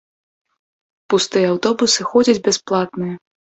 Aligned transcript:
Пустыя 1.15 1.51
аўтобусы 1.57 2.01
ходзяць 2.15 2.37
бясплатныя. 2.49 3.15